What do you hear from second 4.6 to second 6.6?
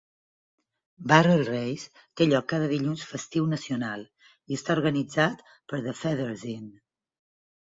està organitzat per The Feathers